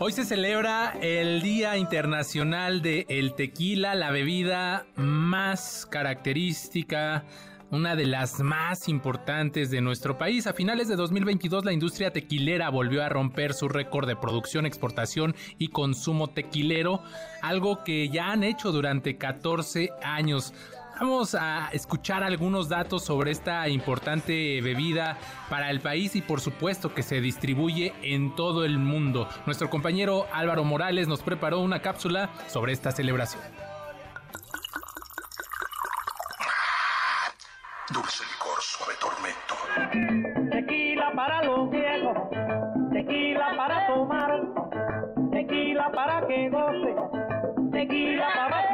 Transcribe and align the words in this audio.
Hoy 0.00 0.12
se 0.12 0.26
celebra 0.26 0.92
el 1.00 1.40
Día 1.40 1.78
Internacional 1.78 2.82
de 2.82 3.06
el 3.08 3.34
Tequila, 3.34 3.94
la 3.94 4.10
bebida 4.10 4.84
más 4.96 5.86
característica 5.90 7.24
una 7.70 7.96
de 7.96 8.06
las 8.06 8.40
más 8.40 8.88
importantes 8.88 9.70
de 9.70 9.80
nuestro 9.80 10.16
país. 10.16 10.46
A 10.46 10.52
finales 10.52 10.88
de 10.88 10.96
2022 10.96 11.64
la 11.64 11.72
industria 11.72 12.12
tequilera 12.12 12.70
volvió 12.70 13.02
a 13.02 13.08
romper 13.08 13.52
su 13.52 13.68
récord 13.68 14.06
de 14.06 14.14
producción, 14.14 14.64
exportación 14.64 15.34
y 15.58 15.68
consumo 15.68 16.28
tequilero, 16.28 17.02
algo 17.42 17.82
que 17.82 18.08
ya 18.08 18.30
han 18.30 18.44
hecho 18.44 18.70
durante 18.70 19.16
14 19.16 19.90
años. 20.02 20.52
Vamos 21.00 21.34
a 21.34 21.70
escuchar 21.72 22.22
algunos 22.22 22.68
datos 22.68 23.04
sobre 23.04 23.32
esta 23.32 23.68
importante 23.68 24.60
bebida 24.60 25.18
para 25.50 25.70
el 25.70 25.80
país 25.80 26.14
y 26.14 26.22
por 26.22 26.40
supuesto 26.40 26.94
que 26.94 27.02
se 27.02 27.20
distribuye 27.20 27.92
en 28.02 28.36
todo 28.36 28.64
el 28.64 28.78
mundo. 28.78 29.28
Nuestro 29.44 29.68
compañero 29.70 30.26
Álvaro 30.32 30.62
Morales 30.62 31.08
nos 31.08 31.20
preparó 31.20 31.60
una 31.60 31.80
cápsula 31.82 32.30
sobre 32.46 32.72
esta 32.72 32.92
celebración. 32.92 33.42
Dulce 37.90 38.22
licor, 38.32 38.60
suave 38.60 38.94
tormento. 39.00 40.50
Tequila 40.52 41.12
para 41.16 41.42
los 41.42 41.70
viejos, 41.70 42.16
tequila 42.92 43.54
para 43.56 43.86
tomar, 43.88 44.40
tequila 45.32 45.90
para 45.92 46.26
que 46.28 46.48
goce, 46.50 46.94
tequila 47.72 48.28
para. 48.48 48.73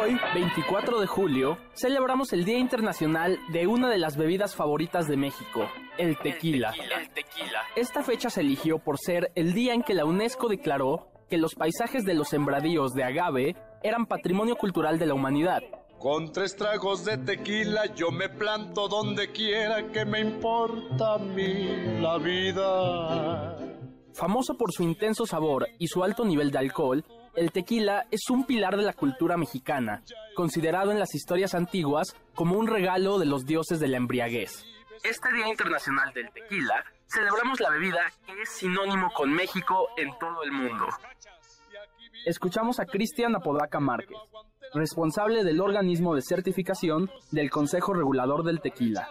Hoy, 0.00 0.16
24 0.32 1.00
de 1.00 1.06
julio, 1.08 1.58
celebramos 1.74 2.32
el 2.32 2.44
Día 2.44 2.58
Internacional 2.58 3.38
de 3.48 3.66
una 3.66 3.88
de 3.90 3.98
las 3.98 4.16
bebidas 4.16 4.54
favoritas 4.54 5.08
de 5.08 5.16
México, 5.16 5.68
el 5.96 6.16
tequila. 6.18 6.72
El 6.72 7.08
tequila. 7.10 7.62
Esta 7.74 8.04
fecha 8.04 8.30
se 8.30 8.42
eligió 8.42 8.78
por 8.78 8.98
ser 8.98 9.32
el 9.34 9.54
día 9.54 9.74
en 9.74 9.82
que 9.82 9.94
la 9.94 10.04
UNESCO 10.04 10.48
declaró 10.48 11.08
que 11.28 11.36
los 11.36 11.56
paisajes 11.56 12.04
de 12.04 12.14
los 12.14 12.28
sembradíos 12.28 12.92
de 12.94 13.02
agave 13.02 13.56
eran 13.82 14.06
patrimonio 14.06 14.54
cultural 14.54 15.00
de 15.00 15.06
la 15.06 15.14
humanidad. 15.14 15.62
Con 15.98 16.30
tres 16.30 16.54
tragos 16.54 17.04
de 17.04 17.18
tequila 17.18 17.92
yo 17.96 18.12
me 18.12 18.28
planto 18.28 18.86
donde 18.86 19.32
quiera 19.32 19.88
que 19.88 20.04
me 20.04 20.20
importa 20.20 21.14
a 21.14 21.18
mí 21.18 22.00
la 22.00 22.18
vida. 22.18 23.56
Famoso 24.14 24.56
por 24.56 24.72
su 24.72 24.84
intenso 24.84 25.26
sabor 25.26 25.66
y 25.78 25.88
su 25.88 26.04
alto 26.04 26.24
nivel 26.24 26.50
de 26.50 26.58
alcohol, 26.58 27.04
el 27.38 27.52
tequila 27.52 28.06
es 28.10 28.30
un 28.30 28.44
pilar 28.44 28.76
de 28.76 28.82
la 28.82 28.92
cultura 28.92 29.36
mexicana, 29.36 30.02
considerado 30.34 30.90
en 30.90 30.98
las 30.98 31.14
historias 31.14 31.54
antiguas 31.54 32.16
como 32.34 32.58
un 32.58 32.66
regalo 32.66 33.18
de 33.18 33.26
los 33.26 33.46
dioses 33.46 33.78
de 33.78 33.86
la 33.86 33.96
embriaguez. 33.96 34.64
Este 35.04 35.32
Día 35.32 35.46
Internacional 35.46 36.12
del 36.12 36.28
Tequila, 36.32 36.84
celebramos 37.06 37.60
la 37.60 37.70
bebida 37.70 38.00
que 38.26 38.42
es 38.42 38.48
sinónimo 38.48 39.10
con 39.14 39.32
México 39.32 39.88
en 39.96 40.10
todo 40.18 40.42
el 40.42 40.50
mundo. 40.50 40.86
Escuchamos 42.26 42.80
a 42.80 42.86
Cristian 42.86 43.36
Apodaca 43.36 43.78
Márquez, 43.78 44.18
responsable 44.74 45.44
del 45.44 45.60
organismo 45.60 46.16
de 46.16 46.22
certificación 46.22 47.08
del 47.30 47.50
Consejo 47.50 47.94
Regulador 47.94 48.42
del 48.42 48.60
Tequila. 48.60 49.08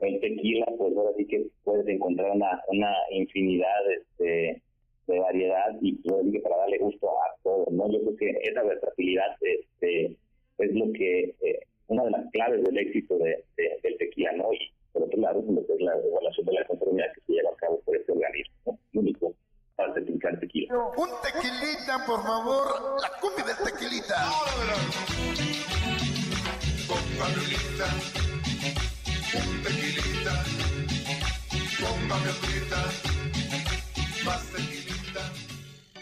El 0.00 0.20
tequila, 0.20 0.66
pues 0.78 0.96
ahora 0.96 1.10
sí 1.16 1.26
que 1.26 1.46
puedes 1.64 1.86
encontrar 1.88 2.30
una, 2.30 2.92
infinidad 3.10 3.90
este, 3.98 4.62
de 5.06 5.18
variedad 5.20 5.76
y 5.80 5.94
pues, 5.94 6.42
para 6.42 6.56
darle 6.56 6.78
gusto 6.78 7.08
a 7.08 7.34
todos, 7.42 7.68
¿no? 7.70 7.90
Yo 7.90 8.00
creo 8.00 8.16
que 8.16 8.30
esa 8.42 8.62
versatilidad 8.62 9.36
este, 9.40 10.16
es 10.58 10.74
lo 10.74 10.92
que, 10.92 11.34
eh, 11.42 11.60
una 11.88 12.04
de 12.04 12.10
las 12.10 12.30
claves 12.32 12.64
del 12.64 12.78
éxito 12.78 13.16
de, 13.18 13.44
del 13.56 13.98
tequila, 13.98 14.32
¿no? 14.32 14.52
Y 14.52 14.70
por 14.92 15.04
otro 15.04 15.20
lado, 15.20 15.44
lo 15.46 15.66
que 15.66 15.74
es 15.74 15.80
la 15.80 15.92
evaluación 15.96 16.46
de 16.46 16.52
la 16.52 16.64
conformidad 16.66 17.12
que 17.14 17.20
se 17.20 17.32
lleva 17.32 17.50
a 17.50 17.56
cabo 17.56 17.80
por 17.84 17.96
este 17.96 18.12
organismo, 18.12 18.54
¿no? 18.66 18.78
único 18.94 19.34
para 19.76 19.92
certificar 19.94 20.40
tequila. 20.40 20.74
Un 20.96 21.08
tequilita, 21.22 22.04
por 22.06 22.22
favor, 22.22 23.00
la 23.00 23.10
cumbia 23.20 23.44
del 23.44 23.56
tequilita. 23.56 24.16
Con 26.88 27.02
Pablita, 27.18 27.86
un 29.36 29.62
tequilita, 29.62 30.34
con. 31.80 33.15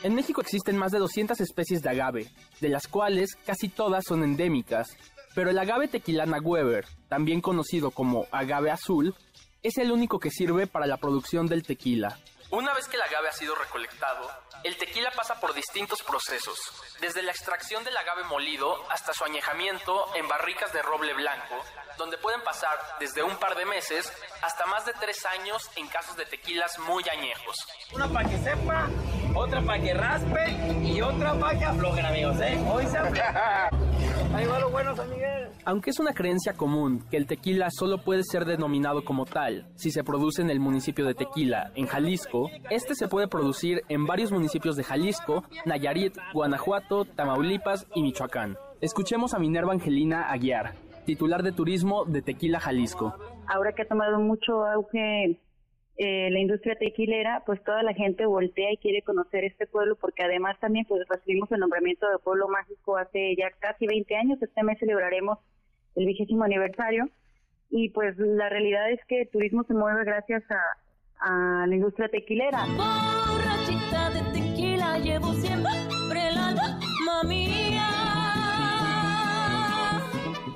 En 0.05 0.15
México 0.15 0.43
existen 0.43 0.77
más 0.77 0.93
de 0.93 0.99
200 0.99 1.41
especies 1.41 1.81
de 1.81 1.89
agave, 1.89 2.31
de 2.61 2.69
las 2.69 2.89
cuales 2.89 3.37
casi 3.47 3.71
todas 3.71 4.05
son 4.07 4.23
endémicas, 4.23 4.87
pero 5.35 5.49
el 5.49 5.59
agave 5.59 5.89
tequilana 5.89 6.41
Weber, 6.43 6.87
también 7.09 7.41
conocido 7.41 7.91
como 7.91 8.27
agave 8.31 8.71
azul, 8.71 9.15
es 9.63 9.79
el 9.79 9.91
único 9.91 10.19
que 10.19 10.31
sirve 10.31 10.67
para 10.67 10.87
la 10.87 10.99
producción 10.99 11.47
del 11.47 11.63
tequila. 11.63 12.19
Una 12.51 12.75
vez 12.75 12.87
que 12.87 12.97
el 12.97 13.03
agave 13.03 13.31
ha 13.31 13.33
sido 13.33 13.55
recolectado, 13.55 14.31
el 14.63 14.77
tequila 14.77 15.11
pasa 15.11 15.41
por 15.41 15.55
distintos 15.55 16.03
procesos, 16.03 16.59
desde 17.01 17.23
la 17.23 17.31
extracción 17.31 17.83
del 17.83 17.97
agave 17.97 18.25
molido 18.25 18.77
hasta 18.91 19.15
su 19.15 19.25
añejamiento 19.25 20.15
en 20.15 20.29
barricas 20.29 20.71
de 20.75 20.83
roble 20.83 21.15
blanco, 21.15 21.65
donde 21.97 22.19
pueden 22.19 22.43
pasar 22.43 22.79
desde 23.01 23.23
un 23.23 23.37
par 23.37 23.57
de 23.57 23.65
meses 23.65 24.13
hasta 24.43 24.67
más 24.67 24.85
de 24.85 24.93
tres 25.01 25.25
años 25.25 25.71
en 25.77 25.89
casos 25.89 26.15
de 26.17 26.27
tequilas 26.27 26.79
muy 26.81 27.03
añejos. 27.09 27.57
Una 27.93 28.07
para 28.07 28.29
que 28.29 28.37
sepa, 28.37 28.91
otra 29.35 29.61
para 29.63 29.83
que 29.83 29.95
raspe 29.95 30.41
y 30.85 31.01
otra 31.01 31.35
para 31.35 31.59
que 31.59 31.65
aflojen, 31.65 32.07
amigos, 32.07 32.41
¿eh? 32.41 32.59
Hoy 32.73 32.87
se 32.87 32.99
Ahí 34.35 34.47
va 34.47 34.59
lo 34.59 34.71
bueno, 34.71 34.97
San 34.97 35.09
Miguel. 35.11 35.49
Aunque 35.65 35.91
es 35.91 36.01
una 36.01 36.13
creencia 36.13 36.55
común 36.55 37.05
que 37.11 37.17
el 37.17 37.27
tequila 37.27 37.69
solo 37.71 37.99
puede 37.99 38.23
ser 38.25 38.45
denominado 38.45 39.05
como 39.05 39.27
tal 39.27 39.67
si 39.77 39.91
se 39.91 40.03
produce 40.03 40.43
en 40.43 40.51
el 40.51 40.61
municipio 40.61 41.05
de 41.05 41.15
Tequila, 41.15 41.71
en 41.77 41.87
Jalisco, 41.87 42.51
este 42.71 42.95
se 42.95 43.09
puede 43.09 43.29
producir 43.29 43.83
en 43.89 44.07
varios 44.07 44.33
municipios 44.33 44.77
de 44.77 44.85
Jalisco, 44.85 45.45
Nayarit, 45.65 46.17
Guanajuato, 46.33 47.05
Tamaulipas 47.05 47.87
y 47.95 48.03
Michoacán. 48.03 48.57
Escuchemos 48.81 49.35
a 49.35 49.39
Minerva 49.39 49.73
Angelina 49.73 50.31
Aguiar, 50.31 50.75
titular 51.07 51.43
de 51.43 51.53
turismo 51.53 52.05
de 52.05 52.23
Tequila 52.23 52.61
Jalisco. 52.61 53.15
ahora 53.47 53.73
que 53.73 53.83
ha 53.83 53.89
tomado 53.89 54.19
mucho 54.19 54.65
auge 54.67 55.39
eh, 55.97 56.29
la 56.31 56.41
industria 56.41 56.75
tequilera, 56.75 57.45
pues 57.47 57.63
toda 57.63 57.83
la 57.85 57.95
gente 57.95 58.27
voltea 58.27 58.73
y 58.73 58.79
quiere 58.79 59.03
conocer 59.03 59.45
este 59.45 59.67
pueblo 59.67 59.97
porque 59.97 60.25
además 60.25 60.59
también 60.59 60.87
pues 60.87 61.07
recibimos 61.09 61.51
el 61.53 61.61
nombramiento 61.61 62.09
de 62.11 62.19
pueblo 62.19 62.49
mágico 62.49 62.97
hace 62.97 63.37
ya 63.37 63.51
casi 63.61 63.87
20 63.87 64.17
años, 64.17 64.43
este 64.43 64.63
mes 64.65 64.79
celebraremos 64.81 65.39
el 65.95 66.07
vigésimo 66.07 66.43
aniversario 66.43 67.09
y 67.71 67.91
pues 67.91 68.19
la 68.19 68.49
realidad 68.49 68.91
es 68.91 69.01
que 69.07 69.23
el 69.23 69.29
turismo 69.29 69.63
se 69.65 69.75
mueve 69.75 70.05
gracias 70.05 70.43
a, 70.51 71.63
a 71.63 71.67
la 71.67 71.75
industria 71.75 72.09
tequilera. 72.09 72.67
Borrachita 72.77 74.11
de 74.11 74.41
tequila 74.41 74.99
llevo 74.99 75.33
siempre 75.35 75.71
el 76.13 76.37
alma 76.37 77.23
mía. 77.25 77.74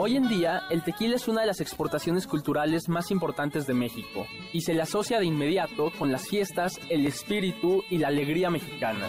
Hoy 0.00 0.16
en 0.16 0.28
día, 0.28 0.60
el 0.70 0.84
tequila 0.84 1.16
es 1.16 1.26
una 1.26 1.40
de 1.40 1.48
las 1.48 1.60
exportaciones 1.60 2.28
culturales 2.28 2.88
más 2.88 3.10
importantes 3.10 3.66
de 3.66 3.74
México 3.74 4.26
y 4.52 4.60
se 4.60 4.72
le 4.72 4.82
asocia 4.82 5.18
de 5.18 5.26
inmediato 5.26 5.90
con 5.98 6.12
las 6.12 6.28
fiestas, 6.28 6.78
el 6.88 7.04
espíritu 7.04 7.82
y 7.90 7.98
la 7.98 8.06
alegría 8.06 8.48
mexicana. 8.48 9.06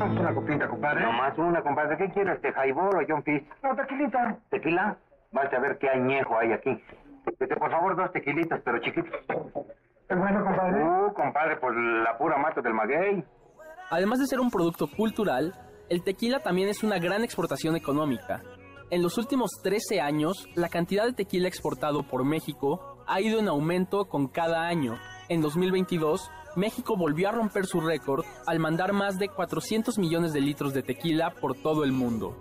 Una 0.00 0.34
copita, 0.34 0.66
compadre. 0.66 1.04
Nomás 1.04 1.36
una, 1.36 1.62
compadre. 1.62 1.98
¿Qué 1.98 2.08
quiere 2.14 2.32
este 2.32 2.50
jaibor 2.50 2.96
o 2.96 3.00
John 3.06 3.22
Fist? 3.22 3.44
No, 3.62 3.76
tequilita. 3.76 4.38
¿Tequila? 4.48 4.96
Vas 5.32 5.52
a 5.52 5.58
ver 5.60 5.76
qué 5.78 5.90
añejo 5.90 6.38
hay 6.38 6.52
aquí. 6.52 6.82
Este, 7.26 7.56
por 7.56 7.70
favor, 7.70 7.96
dos 7.96 8.10
tequilitas, 8.12 8.62
pero 8.64 8.78
chiquitos. 8.80 9.20
¿Es 10.08 10.18
bueno, 10.18 10.42
compadre? 10.42 10.82
Uh, 10.82 11.12
compadre, 11.12 11.56
pues 11.58 11.76
la 11.76 12.16
pura 12.16 12.38
mata 12.38 12.62
del 12.62 12.72
maguey. 12.72 13.22
Además 13.90 14.18
de 14.18 14.26
ser 14.26 14.40
un 14.40 14.50
producto 14.50 14.86
cultural, 14.86 15.52
el 15.90 16.02
tequila 16.02 16.38
también 16.38 16.70
es 16.70 16.82
una 16.82 16.98
gran 16.98 17.22
exportación 17.22 17.76
económica. 17.76 18.40
En 18.90 19.02
los 19.02 19.18
últimos 19.18 19.52
13 19.62 20.00
años, 20.00 20.48
la 20.56 20.68
cantidad 20.68 21.04
de 21.04 21.12
tequila 21.12 21.46
exportado 21.46 22.02
por 22.02 22.24
México 22.24 22.98
ha 23.06 23.20
ido 23.20 23.38
en 23.38 23.46
aumento 23.46 24.06
con 24.06 24.26
cada 24.26 24.66
año. 24.66 24.98
En 25.28 25.40
2022, 25.40 26.28
México 26.56 26.96
volvió 26.96 27.28
a 27.28 27.32
romper 27.32 27.66
su 27.66 27.80
récord 27.80 28.24
al 28.48 28.58
mandar 28.58 28.92
más 28.92 29.16
de 29.20 29.28
400 29.28 29.96
millones 29.98 30.32
de 30.32 30.40
litros 30.40 30.74
de 30.74 30.82
tequila 30.82 31.30
por 31.40 31.54
todo 31.54 31.84
el 31.84 31.92
mundo. 31.92 32.36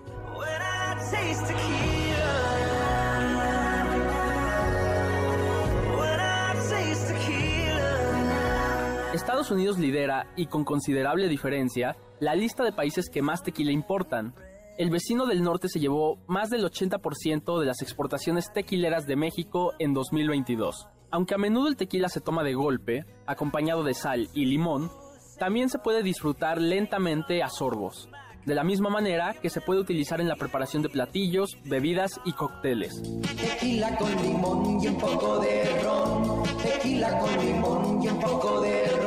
Estados 9.14 9.52
Unidos 9.52 9.78
lidera, 9.78 10.28
y 10.36 10.48
con 10.48 10.64
considerable 10.64 11.28
diferencia, 11.28 11.96
la 12.20 12.34
lista 12.34 12.64
de 12.64 12.72
países 12.72 13.08
que 13.12 13.22
más 13.22 13.44
tequila 13.44 13.72
importan. 13.72 14.34
El 14.80 14.92
vecino 14.92 15.26
del 15.26 15.44
norte 15.44 15.68
se 15.68 15.82
llevó 15.82 16.20
más 16.28 16.50
del 16.50 16.64
80% 16.64 17.60
de 17.60 17.66
las 17.66 17.82
exportaciones 17.82 18.54
tequileras 18.54 19.06
de 19.06 19.18
México 19.18 19.74
en 19.78 19.94
2022. 19.94 20.88
Aunque 21.12 21.36
a 21.36 21.38
menudo 21.38 21.68
el 21.68 21.76
tequila 21.76 22.08
se 22.08 22.22
toma 22.22 22.46
de 22.46 22.54
golpe, 22.54 23.04
acompañado 23.28 23.84
de 23.84 23.94
sal 23.94 24.30
y 24.34 24.46
limón, 24.46 24.90
también 25.38 25.68
se 25.68 25.80
puede 25.80 26.02
disfrutar 26.02 26.62
lentamente 26.62 27.44
a 27.44 27.50
sorbos. 27.50 28.08
de 28.46 28.56
la 28.56 28.64
misma 28.64 28.90
manera 28.90 29.34
que 29.34 29.50
se 29.50 29.60
puede 29.60 29.82
utilizar 29.82 30.22
en 30.22 30.30
la 30.30 30.38
preparación 30.38 30.82
de 30.82 30.90
platillos, 30.90 31.58
bebidas 31.66 32.22
y 32.24 32.32
cócteles. 32.32 33.04
Tequila 33.38 33.98
con 33.98 34.16
limón 34.24 34.82
y 34.82 34.88
un 34.88 34.98
poco 34.98 35.40
de 35.40 35.82
ron. 35.84 36.44
Tequila 36.64 37.20
con 37.20 37.46
limón 37.46 38.02
y 38.02 38.08
un 38.08 38.20
poco 38.20 38.62
de 38.62 38.86
ron. 38.92 38.99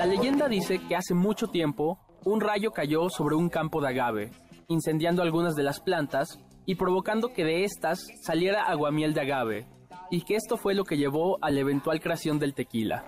La 0.00 0.06
leyenda 0.06 0.48
dice 0.48 0.78
que 0.78 0.96
hace 0.96 1.12
mucho 1.12 1.48
tiempo 1.48 1.98
un 2.24 2.40
rayo 2.40 2.70
cayó 2.70 3.10
sobre 3.10 3.34
un 3.34 3.50
campo 3.50 3.82
de 3.82 3.88
agave, 3.88 4.30
incendiando 4.66 5.20
algunas 5.20 5.54
de 5.56 5.62
las 5.62 5.78
plantas 5.78 6.38
y 6.64 6.76
provocando 6.76 7.34
que 7.34 7.44
de 7.44 7.64
estas 7.64 8.06
saliera 8.22 8.62
aguamiel 8.62 9.12
de 9.12 9.20
agave, 9.20 9.68
y 10.10 10.22
que 10.22 10.36
esto 10.36 10.56
fue 10.56 10.72
lo 10.74 10.84
que 10.84 10.96
llevó 10.96 11.36
a 11.42 11.50
la 11.50 11.60
eventual 11.60 12.00
creación 12.00 12.38
del 12.38 12.54
tequila. 12.54 13.04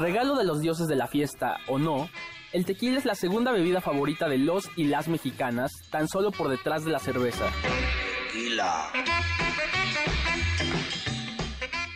Regalo 0.00 0.34
de 0.34 0.44
los 0.44 0.60
dioses 0.60 0.88
de 0.88 0.96
la 0.96 1.06
fiesta 1.06 1.58
o 1.68 1.78
no, 1.78 2.08
el 2.52 2.64
tequila 2.64 2.98
es 2.98 3.04
la 3.04 3.14
segunda 3.14 3.52
bebida 3.52 3.80
favorita 3.80 4.28
de 4.28 4.38
los 4.38 4.70
y 4.76 4.84
las 4.84 5.08
mexicanas, 5.08 5.72
tan 5.90 6.08
solo 6.08 6.30
por 6.30 6.48
detrás 6.48 6.84
de 6.84 6.92
la 6.92 6.98
cerveza. 6.98 7.50
Tequila. 8.32 8.90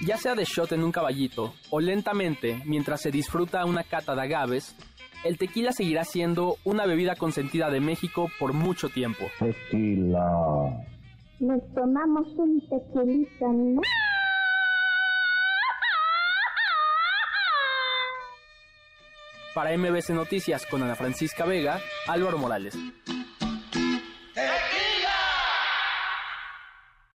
Ya 0.06 0.16
sea 0.16 0.34
de 0.34 0.44
shot 0.44 0.72
en 0.72 0.82
un 0.82 0.92
caballito 0.92 1.54
o 1.70 1.80
lentamente 1.80 2.62
mientras 2.64 3.02
se 3.02 3.10
disfruta 3.10 3.64
una 3.64 3.84
cata 3.84 4.14
de 4.14 4.22
agaves, 4.22 4.74
el 5.24 5.36
tequila 5.36 5.72
seguirá 5.72 6.04
siendo 6.04 6.56
una 6.64 6.86
bebida 6.86 7.14
consentida 7.14 7.70
de 7.70 7.80
México 7.80 8.28
por 8.38 8.54
mucho 8.54 8.88
tiempo. 8.88 9.26
Tequila. 9.38 10.86
Nos 11.38 11.74
tomamos 11.74 12.26
un 12.36 12.60
tequilita, 12.68 13.46
¿no? 13.48 13.80
Para 19.54 19.76
MBC 19.76 20.10
Noticias 20.10 20.64
con 20.66 20.82
Ana 20.82 20.94
Francisca 20.94 21.44
Vega, 21.44 21.80
Álvaro 22.06 22.38
Morales. 22.38 22.74